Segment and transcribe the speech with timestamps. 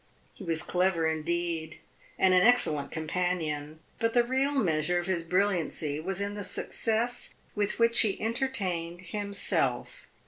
[0.33, 1.77] He was clever indeed,
[2.17, 7.35] and an excellent companion; but the real measure of his brilliancy was in the success
[7.53, 10.07] with which he entertained himself.